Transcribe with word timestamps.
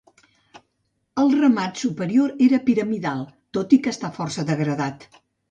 El 1.23 1.29
remat 1.41 1.81
superior 1.83 2.33
era 2.47 2.61
piramidal, 2.71 3.23
tot 3.59 3.77
i 3.79 3.81
que 3.85 3.95
està 3.95 4.13
força 4.19 4.49
degradat. 4.51 5.09